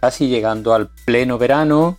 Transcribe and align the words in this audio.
casi 0.00 0.28
llegando 0.28 0.74
al 0.74 0.88
pleno 1.04 1.38
verano 1.38 1.98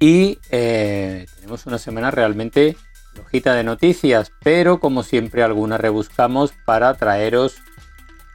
y 0.00 0.38
eh, 0.50 1.26
tenemos 1.36 1.66
una 1.66 1.78
semana 1.78 2.10
realmente 2.10 2.76
flojita 3.14 3.54
de 3.54 3.64
noticias, 3.64 4.32
pero 4.42 4.80
como 4.80 5.02
siempre 5.02 5.42
alguna 5.42 5.78
rebuscamos 5.78 6.52
para 6.64 6.94
traeros 6.94 7.56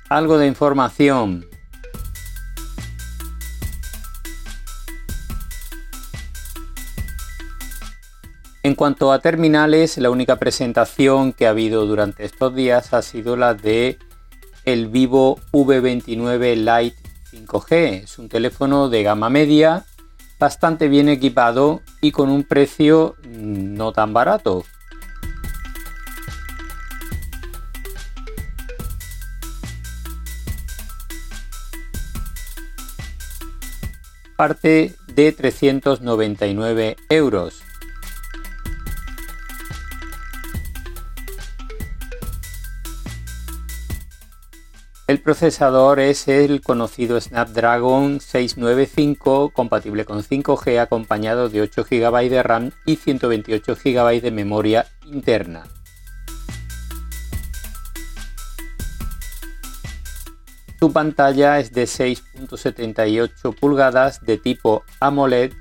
algo 0.09 0.38
de 0.38 0.48
información. 0.48 1.45
En 8.64 8.76
cuanto 8.76 9.12
a 9.12 9.20
terminales, 9.20 9.98
la 9.98 10.12
única 10.12 10.36
presentación 10.36 11.34
que 11.34 11.48
ha 11.48 11.50
habido 11.50 11.88
durante 11.88 12.26
estos 12.26 12.54
días 12.54 12.94
ha 12.94 13.02
sido 13.02 13.36
la 13.36 13.56
de 13.56 13.98
el 14.66 14.88
Vivo 14.88 15.40
V29 15.52 16.56
Lite 16.56 17.01
5G. 17.31 18.03
Es 18.03 18.20
un 18.20 18.30
teléfono 18.30 18.90
de 18.90 19.03
gama 19.03 19.30
media, 19.30 19.85
bastante 20.39 20.88
bien 20.88 21.09
equipado 21.09 21.81
y 22.02 22.12
con 22.12 22.30
un 22.30 22.44
precio 22.44 23.16
no 23.23 23.94
tan 23.94 24.14
barato. 24.14 24.66
Parte 34.36 34.95
de 35.08 35.31
399 35.31 36.97
euros. 37.09 37.61
El 45.12 45.20
procesador 45.20 46.00
es 46.00 46.30
el 46.30 46.62
conocido 46.62 47.20
Snapdragon 47.20 48.22
695 48.22 49.50
compatible 49.50 50.06
con 50.06 50.23
5G 50.23 50.80
acompañado 50.80 51.50
de 51.50 51.59
8 51.59 51.84
GB 51.84 52.30
de 52.30 52.42
RAM 52.42 52.72
y 52.86 52.95
128 52.95 53.76
GB 53.76 54.22
de 54.22 54.31
memoria 54.31 54.88
interna. 55.06 55.66
Su 60.80 60.94
pantalla 60.94 61.59
es 61.59 61.73
de 61.73 61.84
6.78 61.84 63.53
pulgadas 63.59 64.22
de 64.22 64.38
tipo 64.38 64.86
AMOLED 65.02 65.52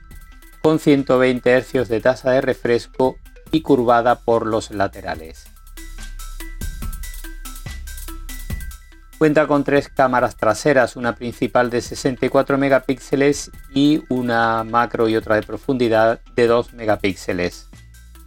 con 0.63 0.79
120 0.79 1.61
Hz 1.61 1.89
de 1.89 2.01
tasa 2.01 2.31
de 2.31 2.41
refresco 2.41 3.17
y 3.51 3.63
curvada 3.63 4.21
por 4.21 4.47
los 4.47 4.71
laterales. 4.71 5.50
Cuenta 9.21 9.47
con 9.47 9.65
tres 9.65 9.91
cámaras 9.91 10.35
traseras, 10.35 10.97
una 10.97 11.15
principal 11.15 11.69
de 11.69 11.83
64 11.83 12.57
megapíxeles 12.57 13.51
y 13.75 14.03
una 14.09 14.65
macro 14.65 15.11
y 15.11 15.17
otra 15.17 15.35
de 15.35 15.43
profundidad 15.43 16.23
de 16.35 16.47
2 16.47 16.73
megapíxeles. 16.73 17.69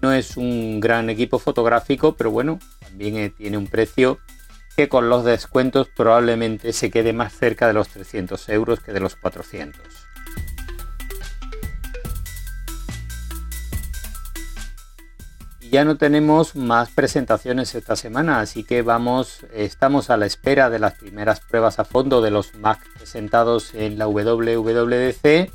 No 0.03 0.13
es 0.13 0.37
un 0.37 0.79
gran 0.79 1.09
equipo 1.09 1.39
fotográfico, 1.39 2.15
pero 2.15 2.29
bueno, 2.29 2.59
también 2.79 3.17
eh, 3.17 3.31
tiene 3.31 3.57
un 3.57 3.65
precio 3.65 4.19
que 4.77 4.87
con 4.87 5.09
los 5.09 5.25
descuentos 5.25 5.87
probablemente 5.87 6.73
se 6.73 6.91
quede 6.91 7.11
más 7.11 7.33
cerca 7.33 7.65
de 7.65 7.73
los 7.73 7.87
300 7.87 8.47
euros 8.49 8.79
que 8.79 8.93
de 8.93 8.99
los 8.99 9.15
400. 9.15 10.02
Ya 15.73 15.85
no 15.85 15.97
tenemos 15.97 16.55
más 16.55 16.91
presentaciones 16.91 17.73
esta 17.73 17.95
semana, 17.95 18.41
así 18.41 18.63
que 18.63 18.83
vamos, 18.83 19.39
estamos 19.51 20.11
a 20.11 20.17
la 20.17 20.27
espera 20.27 20.69
de 20.69 20.77
las 20.77 20.93
primeras 20.93 21.39
pruebas 21.39 21.79
a 21.79 21.83
fondo 21.83 22.21
de 22.21 22.29
los 22.29 22.53
Mac 22.53 22.79
presentados 22.95 23.73
en 23.73 23.97
la 23.97 24.05
WWDC 24.05 25.51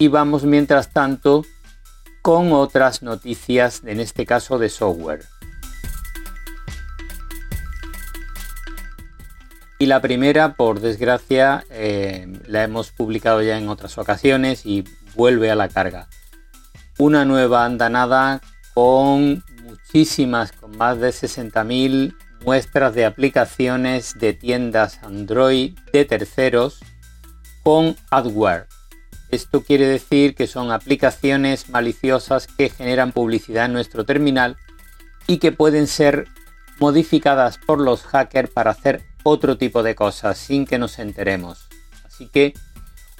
y 0.00 0.08
vamos 0.08 0.42
mientras 0.42 0.92
tanto 0.92 1.44
con 2.20 2.52
otras 2.52 3.04
noticias, 3.04 3.82
en 3.86 4.00
este 4.00 4.26
caso 4.26 4.58
de 4.58 4.70
software. 4.70 5.24
Y 9.78 9.86
la 9.86 10.00
primera, 10.00 10.54
por 10.54 10.80
desgracia, 10.80 11.64
eh, 11.70 12.26
la 12.48 12.64
hemos 12.64 12.90
publicado 12.90 13.40
ya 13.42 13.56
en 13.56 13.68
otras 13.68 13.98
ocasiones 13.98 14.66
y 14.66 14.82
vuelve 15.14 15.52
a 15.52 15.54
la 15.54 15.68
carga. 15.68 16.08
Una 16.98 17.24
nueva 17.24 17.64
andanada 17.64 18.40
con 18.80 19.42
muchísimas, 19.64 20.52
con 20.52 20.76
más 20.76 21.00
de 21.00 21.08
60.000 21.08 22.14
muestras 22.44 22.94
de 22.94 23.06
aplicaciones 23.06 24.16
de 24.20 24.34
tiendas 24.34 25.00
Android 25.02 25.76
de 25.92 26.04
terceros 26.04 26.78
con 27.64 27.96
adware. 28.12 28.68
Esto 29.32 29.64
quiere 29.64 29.88
decir 29.88 30.36
que 30.36 30.46
son 30.46 30.70
aplicaciones 30.70 31.70
maliciosas 31.70 32.46
que 32.46 32.70
generan 32.70 33.10
publicidad 33.10 33.64
en 33.64 33.72
nuestro 33.72 34.04
terminal 34.04 34.56
y 35.26 35.38
que 35.38 35.50
pueden 35.50 35.88
ser 35.88 36.28
modificadas 36.78 37.58
por 37.58 37.80
los 37.80 38.04
hackers 38.04 38.48
para 38.48 38.70
hacer 38.70 39.02
otro 39.24 39.58
tipo 39.58 39.82
de 39.82 39.96
cosas 39.96 40.38
sin 40.38 40.66
que 40.66 40.78
nos 40.78 41.00
enteremos. 41.00 41.66
Así 42.04 42.28
que 42.28 42.54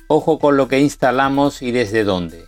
ojo 0.06 0.38
con 0.38 0.56
lo 0.56 0.68
que 0.68 0.78
instalamos 0.78 1.62
y 1.62 1.72
desde 1.72 2.04
dónde. 2.04 2.46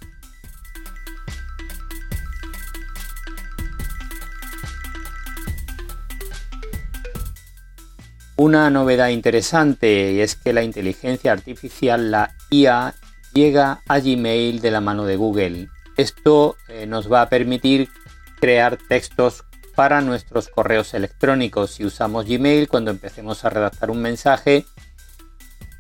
Una 8.43 8.71
novedad 8.71 9.09
interesante 9.09 10.23
es 10.23 10.35
que 10.35 10.55
la 10.55 10.63
inteligencia 10.63 11.31
artificial, 11.31 12.11
la 12.11 12.35
IA, 12.49 12.95
llega 13.35 13.83
a 13.87 13.99
Gmail 13.99 14.63
de 14.63 14.71
la 14.71 14.81
mano 14.81 15.05
de 15.05 15.17
Google. 15.17 15.69
Esto 15.99 16.57
eh, 16.69 16.87
nos 16.87 17.13
va 17.13 17.21
a 17.21 17.29
permitir 17.29 17.91
crear 18.41 18.79
textos 18.79 19.45
para 19.75 20.01
nuestros 20.01 20.49
correos 20.49 20.95
electrónicos. 20.95 21.73
Si 21.73 21.85
usamos 21.85 22.25
Gmail, 22.25 22.69
cuando 22.69 22.91
empecemos 22.91 23.45
a 23.45 23.51
redactar 23.51 23.91
un 23.91 24.01
mensaje, 24.01 24.65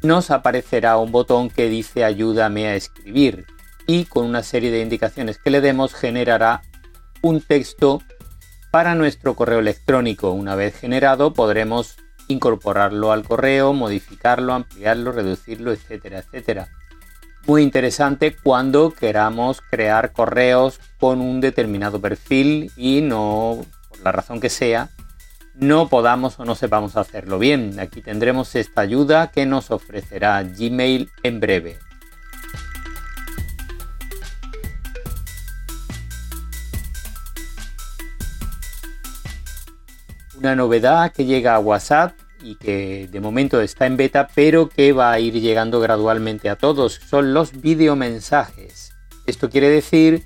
nos 0.03 0.31
aparecerá 0.31 0.99
un 0.99 1.12
botón 1.12 1.49
que 1.49 1.70
dice 1.70 2.04
ayúdame 2.04 2.66
a 2.66 2.75
escribir 2.75 3.47
y 3.87 4.04
con 4.04 4.26
una 4.26 4.43
serie 4.43 4.70
de 4.70 4.82
indicaciones 4.82 5.38
que 5.38 5.49
le 5.49 5.62
demos 5.62 5.94
generará 5.94 6.60
un 7.22 7.41
texto 7.41 8.03
para 8.70 8.94
nuestro 8.94 9.34
correo 9.34 9.60
electrónico. 9.60 10.32
Una 10.32 10.56
vez 10.56 10.76
generado 10.78 11.32
podremos 11.32 11.97
incorporarlo 12.32 13.12
al 13.12 13.24
correo, 13.24 13.72
modificarlo, 13.72 14.52
ampliarlo, 14.52 15.12
reducirlo, 15.12 15.72
etcétera, 15.72 16.20
etcétera. 16.20 16.68
Muy 17.46 17.62
interesante 17.62 18.36
cuando 18.36 18.92
queramos 18.92 19.60
crear 19.60 20.12
correos 20.12 20.78
con 20.98 21.20
un 21.20 21.40
determinado 21.40 22.00
perfil 22.00 22.70
y 22.76 23.00
no, 23.00 23.64
por 23.88 24.00
la 24.00 24.12
razón 24.12 24.40
que 24.40 24.50
sea, 24.50 24.90
no 25.54 25.88
podamos 25.88 26.38
o 26.38 26.44
no 26.44 26.54
sepamos 26.54 26.96
hacerlo 26.96 27.38
bien. 27.38 27.80
Aquí 27.80 28.02
tendremos 28.02 28.54
esta 28.54 28.82
ayuda 28.82 29.30
que 29.30 29.46
nos 29.46 29.70
ofrecerá 29.70 30.42
Gmail 30.42 31.10
en 31.22 31.40
breve. 31.40 31.78
una 40.40 40.56
novedad 40.56 41.12
que 41.12 41.26
llega 41.26 41.55
a 41.55 41.58
WhatsApp 41.58 42.14
y 42.42 42.56
que 42.56 43.08
de 43.10 43.20
momento 43.20 43.60
está 43.60 43.87
en 43.87 43.96
beta, 43.96 44.28
pero 44.34 44.69
que 44.69 44.92
va 44.92 45.12
a 45.12 45.20
ir 45.20 45.34
llegando 45.34 45.81
gradualmente 45.81 46.48
a 46.48 46.56
todos. 46.56 47.00
Son 47.08 47.34
los 47.34 47.60
videomensajes. 47.60 48.92
Esto 49.26 49.50
quiere 49.50 49.69
decir 49.69 50.25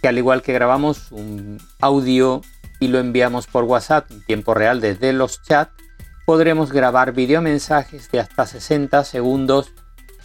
que 0.00 0.08
al 0.08 0.18
igual 0.18 0.42
que 0.42 0.52
grabamos 0.52 1.12
un 1.12 1.58
audio 1.80 2.42
y 2.80 2.88
lo 2.88 2.98
enviamos 2.98 3.46
por 3.46 3.64
WhatsApp 3.64 4.10
en 4.10 4.24
tiempo 4.24 4.54
real 4.54 4.80
desde 4.80 5.12
los 5.12 5.42
chats, 5.42 5.72
podremos 6.26 6.72
grabar 6.72 7.12
videomensajes 7.12 8.10
de 8.10 8.20
hasta 8.20 8.46
60 8.46 9.04
segundos 9.04 9.72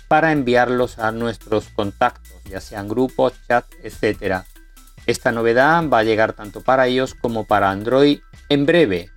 para 0.07 0.31
enviarlos 0.31 0.99
a 0.99 1.11
nuestros 1.11 1.67
contactos, 1.69 2.43
ya 2.49 2.61
sean 2.61 2.87
grupos, 2.87 3.33
chat, 3.47 3.65
etc. 3.83 4.43
Esta 5.05 5.31
novedad 5.31 5.87
va 5.89 5.99
a 5.99 6.03
llegar 6.03 6.33
tanto 6.33 6.61
para 6.61 6.87
iOS 6.87 7.13
como 7.13 7.45
para 7.45 7.69
Android 7.69 8.19
en 8.49 8.65
breve. 8.65 9.11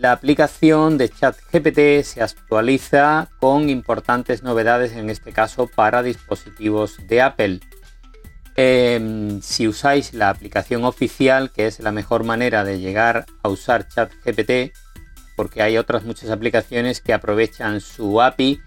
La 0.00 0.12
aplicación 0.12 0.96
de 0.96 1.10
ChatGPT 1.10 2.02
se 2.04 2.22
actualiza 2.22 3.28
con 3.38 3.68
importantes 3.68 4.42
novedades, 4.42 4.92
en 4.92 5.10
este 5.10 5.30
caso 5.32 5.66
para 5.66 6.02
dispositivos 6.02 6.96
de 7.06 7.20
Apple. 7.20 7.60
Em, 8.56 9.42
si 9.42 9.68
usáis 9.68 10.14
la 10.14 10.30
aplicación 10.30 10.84
oficial, 10.84 11.50
que 11.52 11.66
es 11.66 11.80
la 11.80 11.92
mejor 11.92 12.24
manera 12.24 12.64
de 12.64 12.80
llegar 12.80 13.26
a 13.42 13.50
usar 13.50 13.88
ChatGPT, 13.88 14.72
porque 15.36 15.60
hay 15.60 15.76
otras 15.76 16.04
muchas 16.04 16.30
aplicaciones 16.30 17.02
que 17.02 17.12
aprovechan 17.12 17.82
su 17.82 18.22
API 18.22 18.58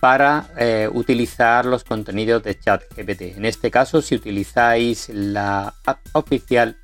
para 0.00 0.48
eh, 0.58 0.88
utilizar 0.92 1.64
los 1.64 1.84
contenidos 1.84 2.42
de 2.42 2.58
ChatGPT. 2.58 3.36
En 3.36 3.44
este 3.44 3.70
caso, 3.70 4.02
si 4.02 4.16
utilizáis 4.16 5.08
la 5.10 5.74
app 5.86 6.00
oficial, 6.14 6.76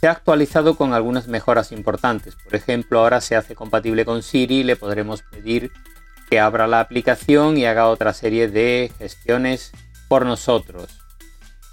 se 0.00 0.06
ha 0.06 0.12
actualizado 0.12 0.76
con 0.76 0.92
algunas 0.92 1.26
mejoras 1.26 1.72
importantes. 1.72 2.36
Por 2.36 2.54
ejemplo, 2.54 3.00
ahora 3.00 3.20
se 3.20 3.36
hace 3.36 3.54
compatible 3.54 4.04
con 4.04 4.22
Siri, 4.22 4.62
le 4.62 4.76
podremos 4.76 5.22
pedir 5.22 5.72
que 6.30 6.38
abra 6.38 6.66
la 6.66 6.80
aplicación 6.80 7.56
y 7.56 7.64
haga 7.64 7.88
otra 7.88 8.12
serie 8.12 8.48
de 8.48 8.92
gestiones 8.98 9.72
por 10.08 10.24
nosotros. 10.24 11.00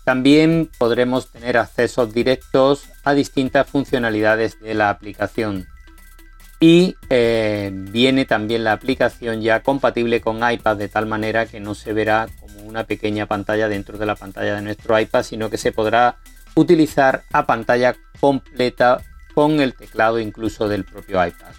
También 0.06 0.70
podremos 0.78 1.32
tener 1.32 1.58
accesos 1.58 2.14
directos 2.14 2.86
a 3.04 3.14
distintas 3.14 3.68
funcionalidades 3.68 4.60
de 4.60 4.74
la 4.74 4.90
aplicación. 4.90 5.68
Y 6.60 6.96
eh, 7.10 7.70
viene 7.74 8.26
también 8.26 8.64
la 8.64 8.72
aplicación 8.72 9.42
ya 9.42 9.62
compatible 9.62 10.22
con 10.22 10.40
iPad 10.50 10.78
de 10.78 10.88
tal 10.88 11.06
manera 11.06 11.46
que 11.48 11.60
no 11.60 11.76
se 11.76 11.92
verá 11.92 12.28
como 12.40 12.62
una 12.62 12.86
pequeña 12.86 13.26
pantalla 13.26 13.68
dentro 13.68 13.98
de 13.98 14.06
la 14.06 14.16
pantalla 14.16 14.56
de 14.56 14.62
nuestro 14.62 14.98
iPad, 14.98 15.24
sino 15.24 15.50
que 15.50 15.58
se 15.58 15.72
podrá 15.72 16.18
utilizar 16.56 17.24
a 17.32 17.46
pantalla 17.46 17.96
completa 18.20 19.02
con 19.34 19.60
el 19.60 19.76
teclado 19.76 20.20
incluso 20.20 20.68
del 20.68 20.86
propio 20.86 21.26
iPad. 21.26 21.54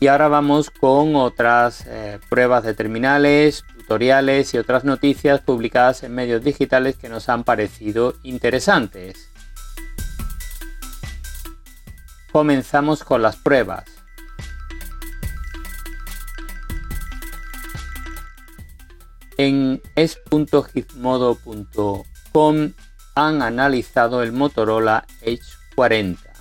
Y 0.00 0.08
ahora 0.08 0.28
vamos 0.28 0.70
con 0.70 1.16
otras 1.16 1.86
eh, 1.86 2.18
pruebas 2.28 2.62
de 2.64 2.74
terminales, 2.74 3.64
tutoriales 3.78 4.52
y 4.52 4.58
otras 4.58 4.84
noticias 4.84 5.40
publicadas 5.40 6.02
en 6.02 6.14
medios 6.14 6.44
digitales 6.44 6.96
que 6.96 7.08
nos 7.08 7.30
han 7.30 7.42
parecido 7.42 8.14
interesantes. 8.22 9.30
Comenzamos 12.30 13.02
con 13.02 13.22
las 13.22 13.36
pruebas. 13.36 13.93
En 19.36 19.82
es.gizmodo.com 19.96 22.72
han 23.16 23.42
analizado 23.42 24.22
el 24.22 24.32
Motorola 24.32 25.06
Edge 25.22 25.42
40. 25.74 26.34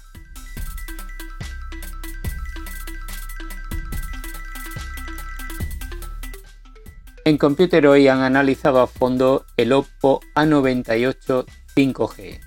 En 7.26 7.38
Computer 7.38 7.88
hoy 7.88 8.10
han 8.10 8.22
analizado 8.22 8.82
a 8.82 8.88
fondo 8.88 9.46
el 9.56 9.72
Oppo 9.72 10.20
A98 10.36 11.46
5G. 11.76 12.40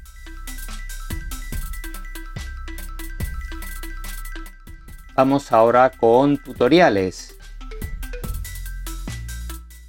Vamos 5.14 5.50
ahora 5.50 5.90
con 5.90 6.36
tutoriales. 6.36 7.35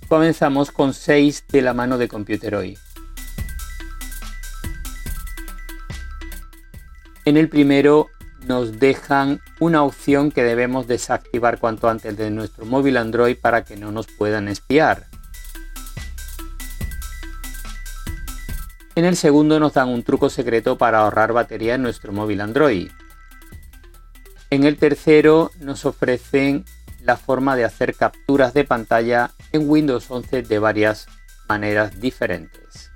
Comenzamos 0.07 0.71
con 0.71 0.93
6 0.93 1.45
de 1.49 1.61
la 1.61 1.73
mano 1.73 1.97
de 1.97 2.07
Computer 2.07 2.55
hoy. 2.55 2.77
En 7.25 7.35
el 7.35 7.49
primero 7.49 8.07
nos 8.45 8.79
dejan 8.79 9.41
una 9.59 9.83
opción 9.83 10.31
que 10.31 10.45
debemos 10.45 10.87
desactivar 10.87 11.59
cuanto 11.59 11.89
antes 11.89 12.15
de 12.15 12.31
nuestro 12.31 12.65
móvil 12.65 12.95
Android 12.95 13.35
para 13.35 13.65
que 13.65 13.75
no 13.75 13.91
nos 13.91 14.07
puedan 14.07 14.47
espiar. 14.47 15.07
En 18.95 19.03
el 19.03 19.17
segundo 19.17 19.59
nos 19.59 19.73
dan 19.73 19.89
un 19.89 20.03
truco 20.03 20.29
secreto 20.29 20.77
para 20.77 20.99
ahorrar 20.99 21.33
batería 21.33 21.75
en 21.75 21.81
nuestro 21.81 22.13
móvil 22.13 22.39
Android. 22.39 22.89
En 24.49 24.63
el 24.63 24.77
tercero 24.77 25.51
nos 25.59 25.85
ofrecen 25.85 26.63
la 27.07 27.15
forma 27.15 27.55
de 27.55 27.63
hacer 27.63 27.95
capturas 27.95 28.53
de 28.53 28.65
pantalla 28.65 29.31
en 29.53 29.69
Windows 29.69 30.11
11 30.11 30.41
de 30.41 30.59
varias 30.59 31.07
maneras 31.47 32.01
diferentes. 32.01 32.91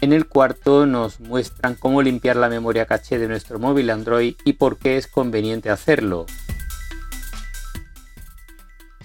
En 0.00 0.12
el 0.12 0.28
cuarto 0.28 0.86
nos 0.86 1.18
muestran 1.18 1.74
cómo 1.74 2.02
limpiar 2.02 2.36
la 2.36 2.48
memoria 2.48 2.86
caché 2.86 3.18
de 3.18 3.26
nuestro 3.26 3.58
móvil 3.58 3.90
Android 3.90 4.36
y 4.44 4.52
por 4.52 4.78
qué 4.78 4.96
es 4.96 5.08
conveniente 5.08 5.70
hacerlo. 5.70 6.26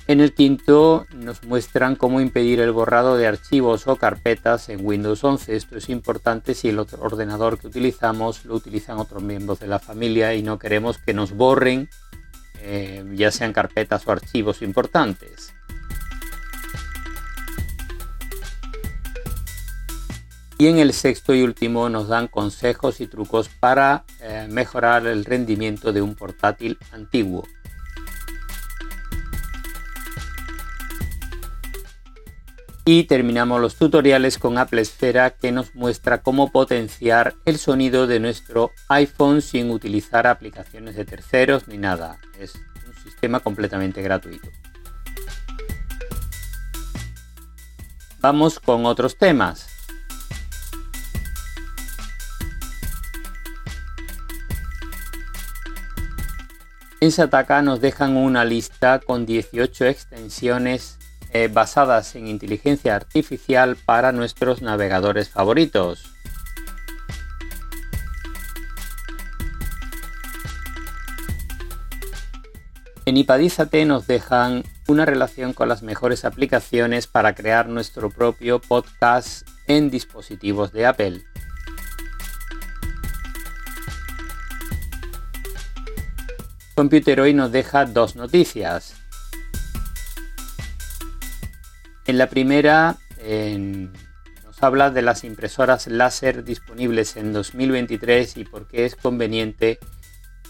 En 0.07 0.21
el 0.21 0.33
quinto 0.33 1.07
nos 1.15 1.43
muestran 1.43 1.95
cómo 1.95 2.21
impedir 2.21 2.59
el 2.59 2.71
borrado 2.71 3.17
de 3.17 3.25
archivos 3.25 3.87
o 3.87 3.95
carpetas 3.95 4.69
en 4.69 4.85
Windows 4.85 5.23
11. 5.23 5.55
Esto 5.55 5.77
es 5.77 5.89
importante 5.89 6.53
si 6.53 6.69
el 6.69 6.77
otro 6.77 7.01
ordenador 7.01 7.57
que 7.57 7.65
utilizamos 7.65 8.45
lo 8.45 8.53
utilizan 8.53 8.99
otros 8.99 9.23
miembros 9.23 9.59
de 9.59 9.67
la 9.67 9.79
familia 9.79 10.35
y 10.35 10.43
no 10.43 10.59
queremos 10.59 10.99
que 10.99 11.15
nos 11.15 11.31
borren 11.31 11.89
eh, 12.61 13.03
ya 13.15 13.31
sean 13.31 13.51
carpetas 13.51 14.07
o 14.07 14.11
archivos 14.11 14.61
importantes. 14.61 15.55
Y 20.59 20.67
en 20.67 20.77
el 20.77 20.93
sexto 20.93 21.33
y 21.33 21.41
último 21.41 21.89
nos 21.89 22.07
dan 22.07 22.27
consejos 22.27 23.01
y 23.01 23.07
trucos 23.07 23.49
para 23.49 24.05
eh, 24.21 24.47
mejorar 24.49 25.07
el 25.07 25.25
rendimiento 25.25 25.91
de 25.91 26.01
un 26.01 26.15
portátil 26.15 26.77
antiguo. 26.91 27.43
Y 32.87 33.05
terminamos 33.05 33.59
los 33.59 33.77
tutoriales 33.77 34.37
con 34.37 34.59
Apple 34.59 34.79
Esfera 34.79 35.31
que 35.31 35.51
nos 35.51 35.73
muestra 35.73 36.21
cómo 36.21 36.51
potenciar 36.51 37.33
el 37.45 37.57
sonido 37.57 38.05
de 38.05 38.19
nuestro 38.19 38.69
iPhone 38.89 39.41
sin 39.41 39.71
utilizar 39.71 40.27
aplicaciones 40.27 40.95
de 40.95 41.03
terceros 41.03 41.67
ni 41.67 41.79
nada. 41.79 42.19
Es 42.39 42.53
un 42.85 42.93
sistema 43.03 43.39
completamente 43.39 44.03
gratuito. 44.03 44.51
Vamos 48.19 48.59
con 48.59 48.85
otros 48.85 49.17
temas. 49.17 49.67
En 56.99 57.11
Sataka 57.11 57.63
nos 57.63 57.81
dejan 57.81 58.15
una 58.15 58.45
lista 58.45 58.99
con 58.99 59.25
18 59.25 59.85
extensiones 59.85 60.99
eh, 61.37 61.49
basadas 61.49 62.15
en 62.15 62.29
inteligencia 62.29 62.95
artificial 62.95 63.75
para 63.75 64.13
nuestros 64.13 64.61
navegadores 64.61 65.27
favoritos. 65.27 66.05
En 73.05 73.17
Ipadízate 73.17 73.83
nos 73.83 74.07
dejan 74.07 74.63
una 74.87 75.03
relación 75.03 75.51
con 75.51 75.67
las 75.67 75.83
mejores 75.83 76.23
aplicaciones 76.23 77.05
para 77.05 77.35
crear 77.35 77.67
nuestro 77.67 78.09
propio 78.09 78.61
podcast 78.61 79.45
en 79.67 79.89
dispositivos 79.89 80.71
de 80.71 80.85
Apple. 80.85 81.21
Computer 86.75 87.19
hoy 87.19 87.33
nos 87.33 87.51
deja 87.51 87.85
dos 87.85 88.15
noticias. 88.15 89.04
En 92.07 92.19
la 92.19 92.27
primera 92.27 92.97
nos 94.45 94.61
habla 94.61 94.91
de 94.91 95.01
las 95.01 95.23
impresoras 95.23 95.87
láser 95.87 96.43
disponibles 96.43 97.15
en 97.15 97.33
2023 97.33 98.37
y 98.37 98.43
por 98.43 98.67
qué 98.67 98.85
es 98.85 98.95
conveniente 98.95 99.79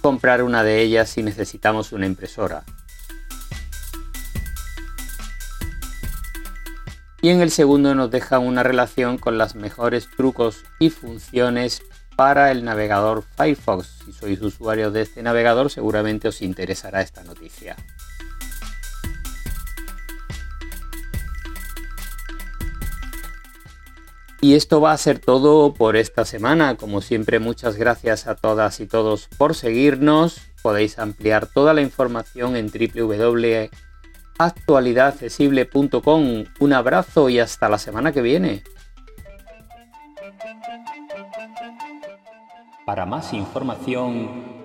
comprar 0.02 0.44
una 0.44 0.64
de 0.64 0.82
ellas 0.82 1.10
si 1.10 1.24
necesitamos 1.24 1.94
una 1.94 2.06
impresora. 2.06 2.66
Y 7.22 7.30
en 7.30 7.42
el 7.42 7.50
segundo 7.50 7.96
nos 7.96 8.12
deja 8.12 8.38
una 8.38 8.62
relación 8.62 9.18
con 9.18 9.38
las 9.38 9.56
mejores 9.56 10.10
trucos 10.16 10.64
y 10.78 10.90
funciones 10.90 11.82
para 12.18 12.52
el 12.52 12.66
navegador 12.66 13.24
Firefox. 13.38 13.88
Si 14.06 14.14
sois 14.14 14.42
usuarios 14.42 14.94
de 14.94 15.02
este 15.02 15.24
navegador 15.24 15.72
seguramente 15.72 16.28
os 16.28 16.42
interesará 16.42 17.02
esta 17.02 17.24
noticia. 17.24 17.78
Y 24.46 24.54
esto 24.54 24.80
va 24.80 24.92
a 24.92 24.98
ser 25.00 25.18
todo 25.18 25.74
por 25.74 25.96
esta 25.96 26.24
semana. 26.24 26.78
Como 26.78 27.02
siempre, 27.02 27.40
muchas 27.40 27.78
gracias 27.78 28.28
a 28.28 28.36
todas 28.36 28.80
y 28.80 28.86
todos 28.86 29.28
por 29.40 29.56
seguirnos. 29.56 30.40
Podéis 30.62 31.00
ampliar 31.00 31.48
toda 31.48 31.74
la 31.74 31.82
información 31.82 32.56
en 32.56 32.72
actualidadaccesible.com. 34.38 36.44
Un 36.60 36.74
abrazo 36.74 37.30
y 37.30 37.40
hasta 37.40 37.70
la 37.70 37.80
semana 37.80 38.12
que 38.12 38.22
viene. 38.22 38.62
Para 42.86 43.08
más 43.08 43.34
información, 43.34 44.65